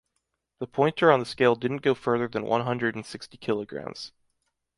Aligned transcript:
The 0.57 0.65
pointer 0.65 1.11
on 1.11 1.19
the 1.19 1.27
scale 1.27 1.53
didn’t 1.53 1.83
go 1.83 1.93
further 1.93 2.27
than 2.27 2.43
one 2.43 2.61
hundred 2.61 2.95
and 2.95 3.05
sixty 3.05 3.37
kilograms. 3.37 4.13